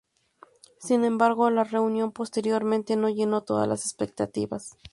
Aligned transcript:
Sin 0.79 1.05
embargo, 1.05 1.51
la 1.51 1.63
reunión 1.63 2.11
posteriormente 2.11 2.95
no 2.95 3.09
llenó 3.09 3.41
todas 3.43 3.67
las 3.67 3.85
expectativas. 3.85 4.75